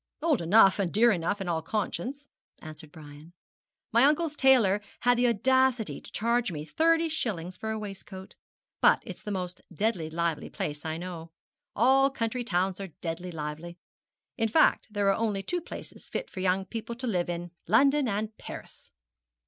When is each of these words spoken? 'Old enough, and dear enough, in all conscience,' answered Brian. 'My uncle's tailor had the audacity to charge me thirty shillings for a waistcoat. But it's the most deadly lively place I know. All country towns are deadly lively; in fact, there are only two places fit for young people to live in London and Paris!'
'Old 0.23 0.41
enough, 0.41 0.79
and 0.79 0.91
dear 0.91 1.11
enough, 1.11 1.39
in 1.41 1.47
all 1.47 1.61
conscience,' 1.61 2.25
answered 2.59 2.91
Brian. 2.91 3.33
'My 3.93 4.03
uncle's 4.05 4.35
tailor 4.35 4.81
had 5.01 5.15
the 5.15 5.27
audacity 5.27 6.01
to 6.01 6.11
charge 6.11 6.51
me 6.51 6.65
thirty 6.65 7.07
shillings 7.07 7.55
for 7.55 7.69
a 7.69 7.77
waistcoat. 7.77 8.33
But 8.81 9.03
it's 9.05 9.21
the 9.21 9.29
most 9.29 9.61
deadly 9.71 10.09
lively 10.09 10.49
place 10.49 10.85
I 10.85 10.97
know. 10.97 11.29
All 11.75 12.09
country 12.09 12.43
towns 12.43 12.79
are 12.81 12.95
deadly 13.01 13.31
lively; 13.31 13.77
in 14.39 14.49
fact, 14.49 14.87
there 14.89 15.07
are 15.11 15.15
only 15.15 15.43
two 15.43 15.61
places 15.61 16.09
fit 16.09 16.31
for 16.31 16.39
young 16.39 16.65
people 16.65 16.95
to 16.95 17.05
live 17.05 17.29
in 17.29 17.51
London 17.67 18.07
and 18.07 18.35
Paris!' 18.39 18.89